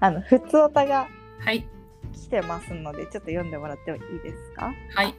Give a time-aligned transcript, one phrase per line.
[0.00, 1.06] あの普通歌が
[1.40, 1.66] はい。
[2.12, 4.72] 来てますのでちょっと読んでもらってもいいですか？
[4.94, 5.14] はい。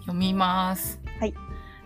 [0.00, 1.00] 読みます。
[1.20, 1.34] はい。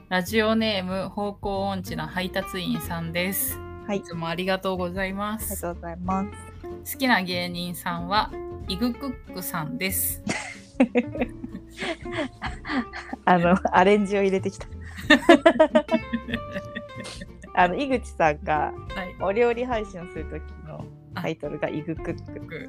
[0.08, 3.58] ラジオネーム方向音痴な配達員さんです。
[3.86, 3.98] はい。
[3.98, 6.24] いつもありがとうございまありがすとうございま
[6.84, 6.94] す。
[6.94, 8.30] 好きな芸人さんは
[8.68, 10.22] イグクックさんです。
[13.24, 14.66] あのアレンジを入れてきた。
[17.54, 19.16] あの井口さんがはい。
[19.20, 20.84] お料理配信をする時の
[21.22, 22.68] タイトルがイグクック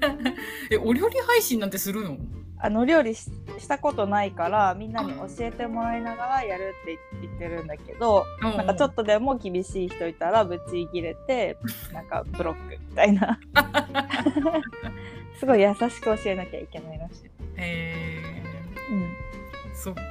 [0.72, 2.16] えお料理配信なんてするの？
[2.58, 11.58] あの料理ししたことないからみんなに教えてもらいながらやるって言ってるんだけどなんかちょっとでも厳しい人いたらぶち切れて
[11.92, 13.38] なんかブロックみたいな。
[15.38, 17.30] すごい優しく教えなきゃいけないらしい。
[17.56, 18.42] え
[18.90, 19.02] うん。
[19.02, 20.02] ー、そっか。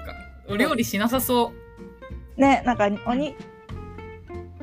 [0.50, 1.54] お料理しなさそ
[2.36, 3.34] ねなんかおに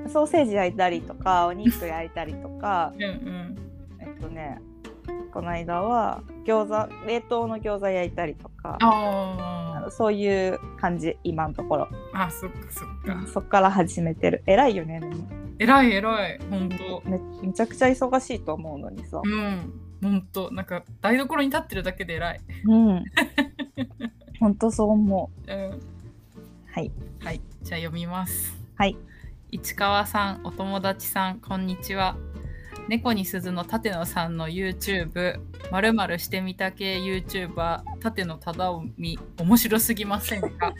[0.08, 3.56] ソーセージ焼いたりとかお肉焼いたりとかううんうん。
[4.00, 4.60] えっとね
[5.32, 11.88] この間は餃子冷凍の餃子焼いたりとかああのそういう感じ今のところ。
[12.14, 13.26] ーあそっかそっか。
[13.32, 14.42] そっから始めてる。
[14.46, 15.26] 偉いよねでも。
[15.58, 16.40] 偉い偉い。
[16.50, 19.20] ほんとめめちゃくちゃ忙しいと思うのにさ。
[19.22, 19.72] うん。
[20.02, 22.40] ほんとなんか台所に立ってるだけで偉い。
[22.64, 23.04] うん。
[24.40, 25.50] 本当そう思う。
[25.50, 25.54] ん。
[25.54, 25.80] う
[26.72, 26.90] はい。
[27.20, 27.40] はい。
[27.62, 28.56] じゃあ読みます。
[28.76, 28.96] はい
[29.50, 32.16] 市川さんお友達さんこんにちは。
[32.88, 40.74] 猫に鈴の舘野さんの YouTube まるまるしてみた系 YouTuber 舘野忠臣面白すぎませんか？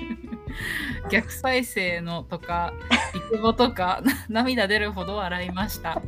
[1.10, 2.72] 逆再生のとか
[3.14, 6.00] イケボとか 涙出るほど笑いました。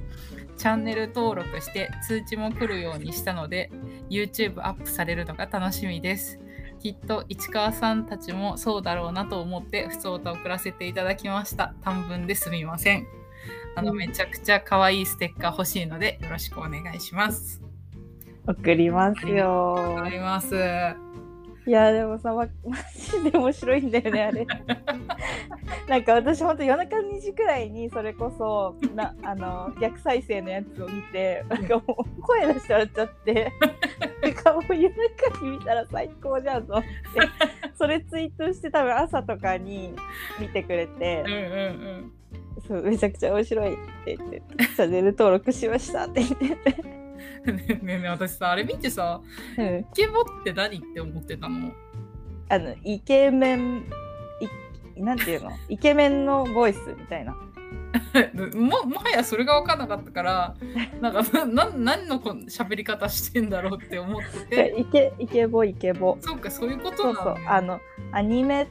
[0.56, 3.70] チャンネル登録して通知も来るようにしたので
[4.10, 6.38] YouTube アップされるのが楽しみです。
[6.80, 11.74] きっと市川さんたちもそうだろうなと思って普通歌を送らせていただきました。
[11.82, 13.06] 短文ですみません。
[13.76, 13.98] あのうん。
[13.98, 17.62] めちゃくちゃ可愛いステッカー欲しいのでよろしくお願いします。
[18.46, 20.00] 送りますよ。
[20.02, 20.56] あります。
[21.66, 22.76] いやでもさま マ
[23.22, 24.46] ジで面白いんだよねあれ。
[25.86, 33.52] なんか私ほんと夜中2時くらいにそれこそなあの逆再生のやつを見てなんかもう声出して笑っちゃって
[34.22, 34.94] なんかもう夜
[35.30, 36.88] 中に見たら最高じゃんと思って
[37.76, 39.94] それツイートして多分朝とかに
[40.40, 42.12] 見てくれてうんうん
[42.66, 46.82] そうめちゃくちゃ面白いって言ってチャンネル登録しましたって言ってて、
[47.44, 49.20] うんねえねえ私さあれ見てさ
[49.58, 51.72] うん、イケボって何って思ってたの？
[52.48, 53.84] あのイケメン
[54.96, 55.50] いなんていうの？
[55.68, 57.34] イケメンのボイスみたいな
[58.54, 60.56] も もはやそれが分かんなかったから
[61.00, 64.74] なんか なな何のこ喋り方してんだろうって思ってて。
[64.78, 66.16] イケイケボイケボ。
[66.20, 67.80] そうかそういうことそうなの、ね、そうあの
[68.12, 68.68] アニメ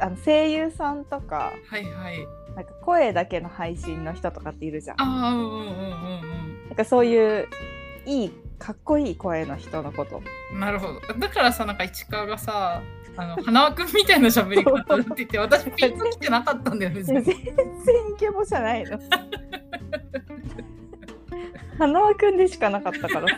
[0.00, 2.26] あの声優さんとかはいはい。
[2.54, 5.00] なんか声だけの配信の人とかっているじゃん。
[5.00, 6.68] ああうんうんうんうん。
[6.68, 7.48] なんかそういう
[8.06, 10.22] いいかっこいい声の人のこと。
[10.52, 11.00] うんなるほど。
[11.18, 12.80] だからさなんか市川がさ
[13.16, 17.34] あの花輪くんみたいな喋り方だって言って私ピンときてなかったんだよね全然。
[17.36, 17.38] イ
[18.18, 18.98] ケボじゃないの。
[21.78, 23.28] 花輪くんでしかなかったから。
[23.28, 23.34] さ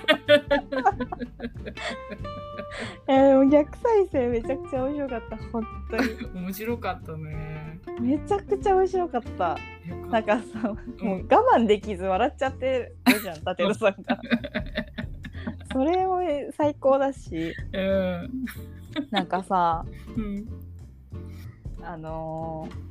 [3.08, 5.36] えー、でも逆再生めちゃくちゃ面白かった。
[5.52, 6.42] 本当に。
[6.42, 7.80] 面白かったね。
[8.00, 9.48] めちゃくちゃ面白かった。
[9.88, 14.20] よなんかさもう我慢できず笑っちゃってるじゃん 舘野さんが。
[15.72, 16.20] それも
[16.56, 17.54] 最高だし。
[17.72, 18.46] うん
[19.10, 19.84] なんかさ
[20.16, 20.46] うん。
[21.82, 22.86] あのー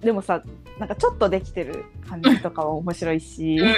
[0.00, 0.42] でもさ
[0.78, 3.58] なんかちょっとできてる感じとかは面白いし。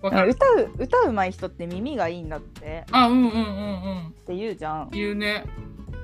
[0.00, 2.84] 歌う歌うまい人って耳がいいんだって。
[2.90, 4.06] あうんうんうんうん。
[4.08, 4.90] って言うじゃん。
[4.90, 5.44] 言うね。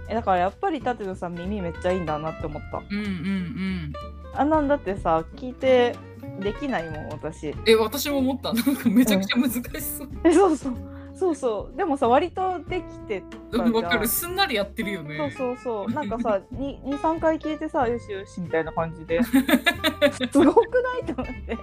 [0.08, 2.78] えだからやっぱり舘野さん耳めっちゃいいんだなって思った。
[2.78, 3.92] うんうんうん。
[4.34, 5.96] あんなんだってさ聞いて
[6.40, 7.54] できないもん私。
[7.66, 8.52] え私も思った。
[8.52, 10.08] なんかめちゃくちゃ難しそう。
[10.24, 11.76] えそうそうそうそう。
[11.76, 13.70] でもさ割とできてたうん。
[13.70, 14.06] んわかる。
[14.08, 15.16] すんなりやってるよね。
[15.16, 15.92] そうそうそう。
[15.92, 19.22] なんかさ23回聞いてさよしよしみたいな感じで。
[19.22, 19.44] すごく
[20.82, 21.05] ない？
[21.14, 21.56] と思って。
[21.56, 21.62] こ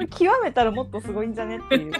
[0.00, 1.58] れ極めたらもっとすごいんじゃね？
[1.58, 1.92] っていう。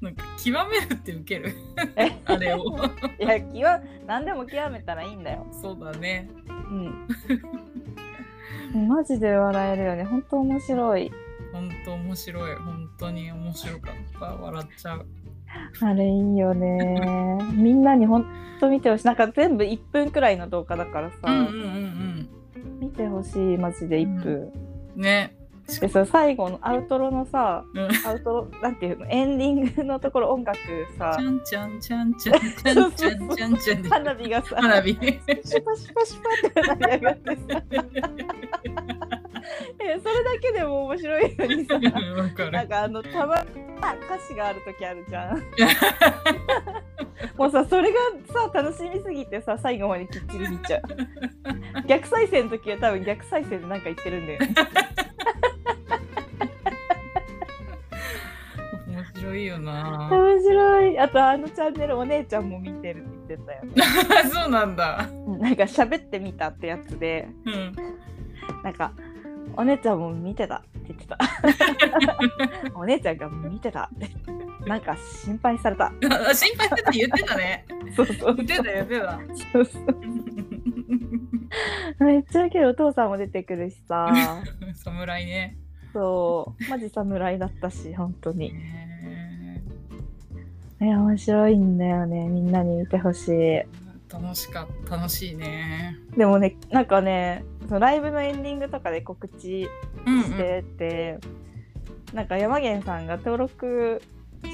[0.00, 1.54] なんか極めるってウケる？
[1.94, 2.10] え？
[2.24, 2.64] あれを。
[3.20, 3.24] い
[3.60, 5.46] や極何でも極めたらいいんだよ。
[5.62, 6.28] そうだね。
[6.48, 6.52] う
[8.78, 8.88] ん。
[8.88, 10.02] マジで笑えるよね。
[10.04, 11.12] 本当面白い
[11.52, 12.56] ほんと面白い。
[12.56, 14.26] 本当に面白かった。
[14.26, 15.06] 笑っちゃう。
[15.80, 17.38] あれいいよね。
[17.54, 18.26] みんなに本
[18.60, 19.06] 当見てほしい。
[19.06, 22.28] なんか全部1分くらいの動画だからさ、うんうんうん
[22.80, 24.52] 見てほしいマジで1分、
[24.96, 25.36] うんね。
[25.80, 27.88] でさ最後のアウトロのさうん。
[28.06, 30.58] アウトロなんていうのエンディングのところ音楽
[30.98, 31.16] さ。
[31.18, 37.62] ちゃんちゃんちゃんちゃんちゃんちゃんちゃんちゃんで花火がさ花火シュパシュパシュパってなり上がってさ
[39.78, 41.78] えそれだけでも面白いのにさ。
[41.78, 45.42] なんかあのたま歌詞がある時あるじゃん
[47.36, 47.98] もうさそれが
[48.32, 50.82] さ楽しみすぎてさ最後まできっちり見ちゃう
[51.86, 54.54] 逆再生の時は多分逆再生でなんか言ってるんだよね
[58.88, 60.08] 面白いよな。
[60.10, 63.72] 面白いあとあのチャンネルお姉ちゃんも見てるって言ってたよね
[64.30, 65.08] そうなんだ。
[65.26, 67.72] うんなんか喋ってみたってやつでうん。
[68.62, 68.92] なんか
[69.56, 71.18] お姉ちゃんも見てたって言ってた
[72.74, 74.10] お姉ちゃんが見てたって。
[74.66, 75.92] なんか心配された。
[76.00, 77.66] 心配してって言ってたね。
[77.96, 79.20] そうそう言ってた言ってた。
[79.52, 79.84] そうそう。
[82.04, 84.08] めっちゃウケるお父さんも出てくるしさ。
[84.74, 85.56] 侍ね。
[85.92, 86.70] そう。
[86.70, 88.52] マジ侍だったし本当に。
[88.52, 89.62] ね
[90.80, 92.28] いや面白いんだよね。
[92.28, 93.62] みんなに見てほしい。
[94.12, 95.96] 楽しかった楽しいね。
[96.16, 99.68] でもねなんかねそのライブのエンディングとかで告知
[100.06, 100.22] うんうん。
[100.24, 101.18] してて、
[102.12, 104.02] なんか山源さんが登録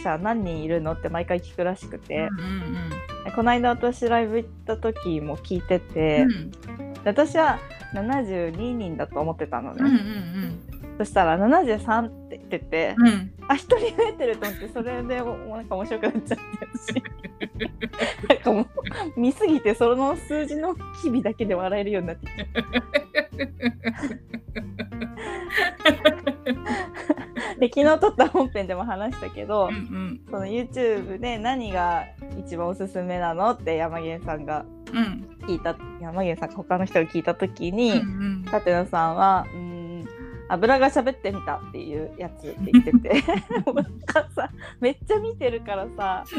[0.03, 2.75] 者何人いるのって毎回聞くらしくて、うんうん
[3.37, 6.51] この間私ライブ行った時も聞いてうて、ん
[7.05, 7.59] 私は
[7.95, 10.59] 72人だと思ってたのね、うんうん
[10.99, 13.09] そしたら73って言ってて、うん。
[13.09, 16.45] うんあ一人増えてると思ってそれでもうなんか面白くなっちゃって。
[16.75, 17.03] 私
[18.29, 18.67] なんかもう
[19.17, 22.27] 見すぎてその数字の日々だけで笑えるようになって。
[22.27, 22.45] きて
[27.59, 30.21] で昨日撮った本編でも話したけど、うんうん。
[30.31, 32.05] その YouTube で何が
[32.39, 35.29] 一番おすすめなのって山源さんがうん。
[35.47, 39.68] 聞いた山源さんが他の人が聞いた時に、うん舘野さんは「うーん
[40.49, 43.23] 油が喋ってみた」っていうやつって言ってて。
[43.67, 44.51] もうなんかさ
[44.81, 46.35] めっちゃ見てるからさす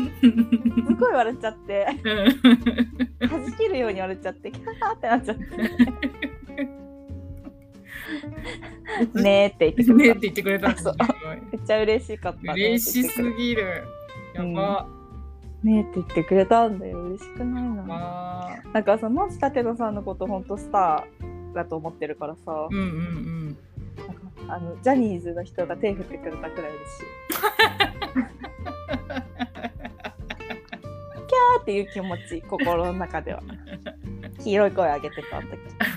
[0.96, 1.86] ごい笑っちゃって。
[2.04, 5.44] 弾けるように笑っちゃってキャーってなっちゃって。
[9.14, 9.24] うん。
[9.24, 10.18] ねーって言ってくねれた。
[10.18, 10.68] って言ってくれた。
[10.70, 10.76] めっ
[11.66, 12.54] ちゃ嬉しかったね。
[12.54, 13.84] 嬉しすぎる。
[14.34, 14.88] やば。
[15.64, 17.02] ねーって言ってくれたんだよ。
[17.04, 17.84] 嬉しくないな。
[17.84, 23.56] わなんかさマジ舘野さんのことほんとスターだと思ってるからさ、ーうんうんなん。
[23.56, 23.62] か
[24.50, 27.06] あのジャニーズの人が手振ってくれたくらい嬉しい。
[31.30, 33.44] キャーっていう気持ち心の中では
[34.44, 35.48] 黄色い声上げてた時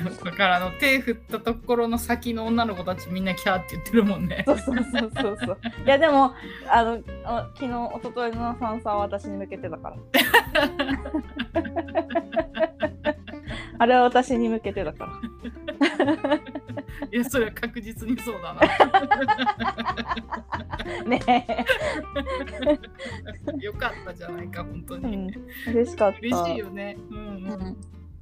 [0.06, 0.24] うん。
[0.24, 4.44] だからあの手振ったところの先の女の子たちみんなキャーって言ってるもんね。
[4.46, 6.34] そうそうそうそうそういやでも
[6.68, 9.96] あのあ昨日一昨日のファンサーは私に向けてだから
[13.78, 15.12] あれは私に向けてだから
[17.12, 18.60] いやそれは確実にそうだな。
[21.06, 21.20] ね
[23.60, 25.16] よかったじゃないか本当え、うに。
[25.16, 25.30] ん、
[25.68, 26.96] 嬉しかった嬉しいよね。
[27.10, 27.24] うんうん。
[27.52, 27.76] うん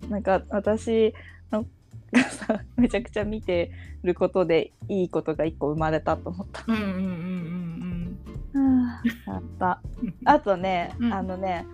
[0.09, 1.13] なんか私
[1.53, 1.65] の
[2.13, 3.71] が さめちゃくちゃ見て
[4.03, 6.65] ることでいいことが一個生まれたと思った。
[6.67, 8.17] うんうんうん
[8.55, 8.87] うん
[9.27, 9.81] やった。
[10.03, 10.15] うん。
[10.25, 11.65] あとね、うんあのね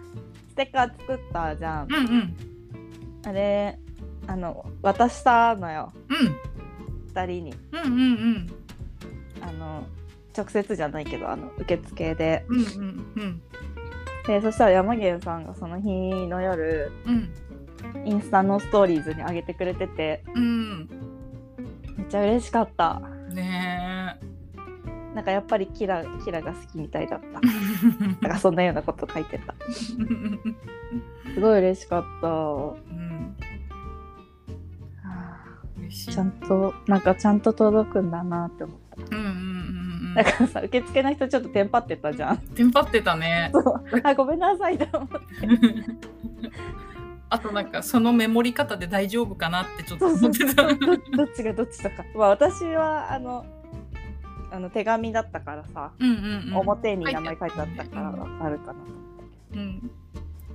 [0.49, 1.87] ステッカー作ったじゃん。
[1.89, 2.37] うんうん
[3.25, 3.79] あれ
[4.29, 6.37] あの渡したのようん
[7.17, 7.55] 2人に。
[7.73, 8.47] うんうんうん。
[9.41, 9.87] あの
[10.37, 12.45] 直接じゃないけどあの受付で。
[12.49, 13.43] うんうんうん。
[14.27, 15.89] でそしたら山源さんがその日
[16.27, 17.31] の夜うん。
[18.05, 20.89] インスタのストーリーズに上げてくれててうん。
[21.97, 23.01] めっちゃ嬉しかった。
[23.31, 24.19] ね
[25.15, 27.27] なんかやっぱりキラキラが好きみたいだった。
[27.27, 27.31] え
[28.21, 29.55] なんかそんなようなこと書いてた。
[31.33, 32.29] すごい嬉しかった
[35.89, 38.79] ちゃんとなんかちゃんと届くんだなって思っ
[39.09, 39.17] た。
[39.17, 39.37] うんうんうんうん
[40.17, 42.39] だからさ受付の人ちょっとテンパってたじゃん。
[42.39, 43.53] テンパってたね。
[44.03, 45.17] あごめんなさいと思って。
[47.29, 50.63] あとなんかそのメモり方で大丈夫かなってちょっと思ってた。
[50.63, 50.93] どど
[51.25, 51.97] っちがどっちとか。
[52.15, 53.45] まあ私はあの
[54.51, 56.57] あの手紙だったからさ、うんうんうん。
[56.57, 58.73] 表に名前書いてあったからわかるかな。
[58.73, 58.79] と
[59.53, 59.63] 思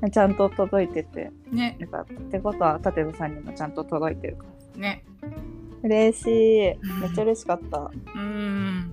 [0.01, 0.11] うん。
[0.11, 1.31] ちゃんと届いてて。
[1.51, 1.77] ね。
[1.79, 5.03] なんかってことは舘野さんにもちゃんと届いてるからね。
[5.83, 6.29] 嬉しい。
[6.29, 7.91] めっちゃ嬉しかった。
[8.15, 8.91] うん。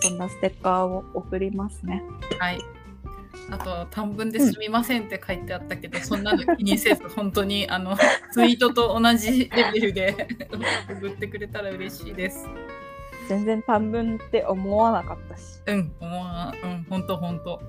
[0.00, 2.02] そんなステッカーを送りますね。
[2.38, 2.60] はい。
[3.50, 7.96] あと短文ですみませんって書いてあったけど、 そんなの気にせず本当にあの
[8.32, 10.28] ツイートと同じレベルで
[10.88, 12.48] 送ってくれたら嬉しいです。
[13.28, 15.60] 全然短文って思わなかったし。
[15.66, 17.60] うん、思わうん、本当本当。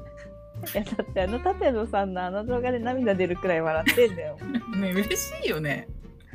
[0.73, 4.37] いやだってあの舘野さんのあの動画で涙出るくらい笑ってんだよ。
[4.75, 5.87] ね、嬉しいよね。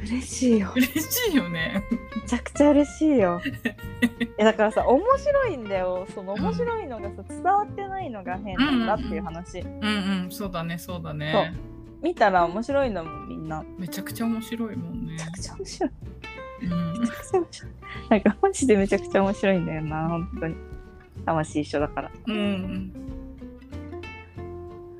[0.02, 0.72] 嬉しいよ。
[0.74, 1.84] 嬉しいよね。
[2.22, 3.40] めちゃくちゃ嬉しいよ。
[4.38, 6.06] えだからさ面白いんだよ。
[6.14, 9.84] その面白いのがさ伝わってないのが変なんだっていう話、うん
[10.24, 11.54] うん、そうだね、そうだね。
[12.02, 13.62] 見たら面白いんだもんみんな。
[13.62, 15.16] めめちゃくちゃ面白いもんね。
[15.18, 15.90] ちゃくちゃ面白い。
[16.62, 17.00] うん。
[17.00, 17.72] めちゃくちゃ面白い。
[18.08, 20.54] なんかマジでめちゃくちゃ面白いんだよな、本当に。
[21.26, 22.10] 魂一緒だから。
[22.26, 22.92] うん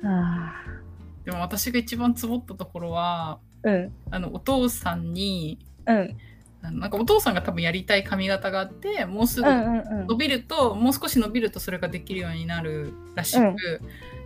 [0.03, 0.53] あ。
[1.25, 13.39] でも私が一番ツボったところはーうん、あのお父さんにうん、なんかお父さんが多分やりたい髪型があってもうすぐうん、うん、伸びると、もう少し伸びるとそれができるようになるらしく、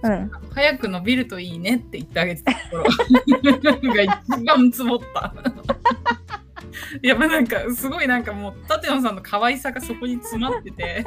[0.03, 0.11] うん。
[0.11, 2.83] うん、早く伸びるといいねって言ってあげてたところ。
[3.93, 5.33] が一番ツボった。
[7.01, 11.05] やっぱなんかすごいなんかもう舘野さんの可愛さがそこに詰まってて。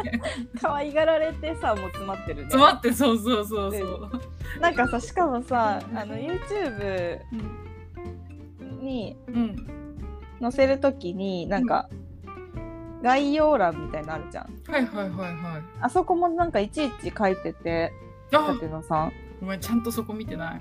[0.61, 2.43] 可愛がられてさ、もう詰まってるね。
[2.45, 4.61] 詰まってそうそうそうそう。
[4.61, 7.68] なんかさ、しかもさ、あの YouTube にうん
[10.40, 11.88] 載せるときに、なんか、
[13.02, 14.62] 概要欄みたいなのあるじゃん。
[14.66, 15.62] はいはいはいはい。
[15.80, 17.92] あそこもなんかいちいち書いてて、
[18.33, 19.12] あ舘野さん。
[19.40, 20.61] ごめんちゃんとそこ見てない。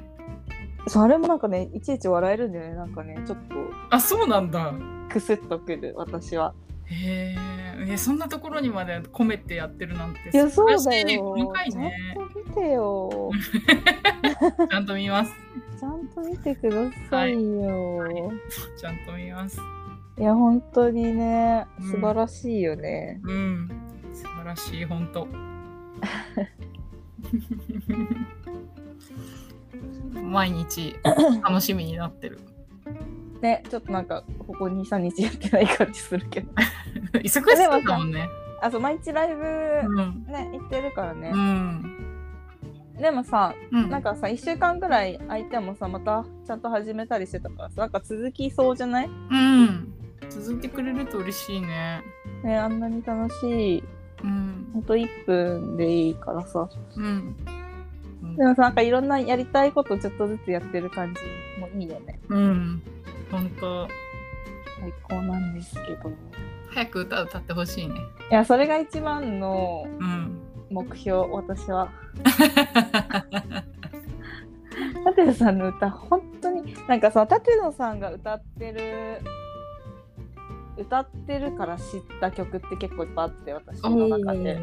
[0.88, 2.75] それもなんかね、いちいち笑えるんだよね。
[2.75, 3.55] なんかね、ちょっと
[3.89, 4.74] あそうなんだ。
[5.10, 6.53] クスッとくる、私は。
[6.86, 11.34] へええそんなところにまで込めてやってるなんていや、そうだよ。
[11.34, 12.15] 細かいちゃんね。
[12.15, 13.31] と見てよ。
[14.69, 15.31] ちゃんと見ます。
[15.79, 18.31] ちゃんと見てくださいよ。
[18.75, 19.60] ちゃんと見ます。
[20.17, 23.22] い、や、本当にね、うん素晴らしいよね。
[23.24, 23.69] うん。
[24.12, 25.27] 素晴らしい、本当。
[30.24, 30.96] 毎日
[31.43, 32.39] 楽しみになってる。
[33.41, 36.51] ね、ちょっとなんか、ここ2、3日やってない感じするけど。
[37.13, 38.27] 忙しそうだもんね。
[38.62, 40.25] あ、そう、毎日ライブ、うん。
[40.25, 41.38] ね、行ってるからねう。
[41.38, 41.97] ん。
[43.00, 43.89] でもさ、うん。
[43.89, 49.08] なんかさ、1週間ぐらい空いてもさ、またちゃんと始めたりしてたからさ、なんか続きそうじゃない？
[49.08, 49.94] うん。
[50.30, 52.01] 続いてくれると嬉しいね。
[52.44, 53.84] ね、あんなに楽しい。
[54.24, 54.70] うん。
[54.74, 56.68] ほんと1分でいいからさ。
[56.96, 57.36] うん。
[58.36, 61.22] でもさ、なんかいろんなやりたいことちょっとずつやってる感じ
[61.62, 62.20] もいいよね。
[62.30, 62.82] うん。
[63.32, 63.88] 本当。
[64.80, 66.10] 最高なんですけど。
[66.10, 66.13] い
[66.70, 67.96] 早く歌歌ってほしいね。
[68.32, 70.37] や、それが一番のうん。
[70.84, 71.89] 目標、私は。
[75.03, 79.22] 舘野さんの歌、本当に、なんかさ、舘野さんが歌ってる、
[80.77, 84.60] 歌ってるから知った曲って結構いっぱいあって、私の中で。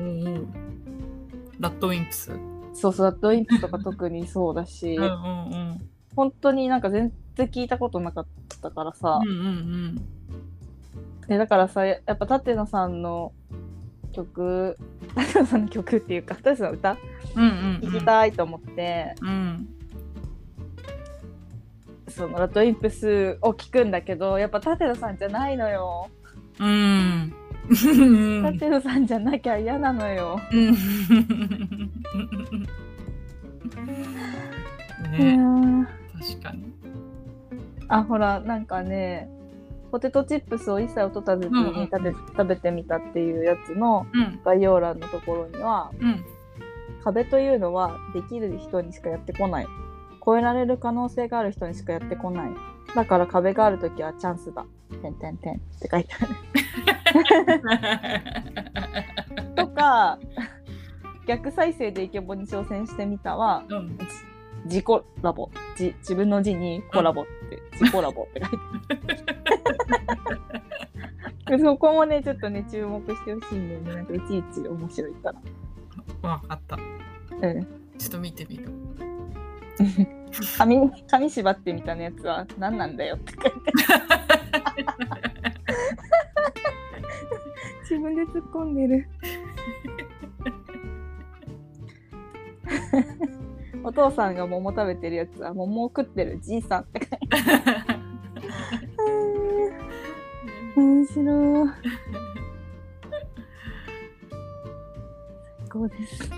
[1.58, 2.30] ラッドウィンプス。
[2.74, 8.26] そうそう、ラッドインプとか特にそうだし、うんうん本当になんか全然聞いたことなかっ
[8.62, 9.28] たからさ、うん。
[9.28, 10.08] うんうん
[11.26, 13.32] でだからさやっぱ舘野さんの
[14.14, 14.78] 曲
[15.14, 16.96] 舘野さんの曲っていうか舘野さんの歌？
[17.36, 17.42] うん。
[17.42, 19.68] うんうんきたいと思って、うん。
[22.08, 26.08] そのラッドインプスを聴くんだけどやっぱ舘野さんじゃないのよ
[26.60, 27.34] うん。
[27.70, 30.38] 舘野さんじゃなきゃ嫌なのよ、
[35.10, 35.86] ね、ー
[36.20, 36.72] 確かに。
[37.88, 39.28] あほらなんかね
[39.94, 41.74] ポテトチップスを一切音立てずうんうん。
[41.82, 44.40] に食べ,、食べてみたっていうやつのうん。
[44.44, 46.24] 概要欄のところにはうん。
[47.04, 49.68] 壁というのはできる人にしかやってこない。
[50.26, 52.50] 超えられる可能性がある人にしかやってこない。
[52.96, 54.66] だから壁がある時はチャンスだ。
[55.00, 56.34] てんてんてんって書いてある。
[59.54, 60.18] とか
[61.28, 63.96] 逆再生でイケボに挑戦してみたはうん。
[64.64, 64.86] 自己
[65.22, 65.50] ラボ。
[65.76, 68.56] じ自分の字にコラボって、自己ラボって書いて
[69.28, 69.43] ある
[71.60, 73.94] そこもねちょっとね注目してほしいんだよね。
[73.94, 75.32] なんかいちいち面白いか
[76.22, 76.30] ら。
[76.30, 76.76] わかった。
[76.76, 76.80] う
[77.48, 77.62] ん。
[77.98, 78.68] ちょっと見てみる。
[80.56, 83.50] 紙紙縛ってみたのやつは何なんだよって書いて
[87.82, 89.08] 自分で突っ込んでる。
[93.84, 97.93] お父さんが桃食べてるやつは桃を食ってるじいさんって書いて
[105.58, 106.33] 最高です。